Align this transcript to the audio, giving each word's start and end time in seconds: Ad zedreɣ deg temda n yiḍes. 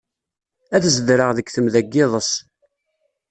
Ad 0.75 0.83
zedreɣ 0.95 1.29
deg 1.33 1.47
temda 1.53 1.81
n 1.83 1.87
yiḍes. 1.93 2.31